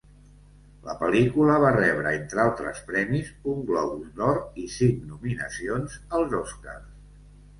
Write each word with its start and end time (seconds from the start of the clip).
La 0.85 0.93
pel·lícula 1.01 1.57
va 1.63 1.73
rebre, 1.75 2.13
entre 2.19 2.41
altres 2.43 2.79
premis, 2.87 3.29
un 3.53 3.61
Globus 3.67 4.09
d'Or 4.21 4.41
i 4.63 4.67
cinc 4.79 5.05
nominacions 5.13 5.99
als 6.21 6.35
Oscars. 6.39 6.89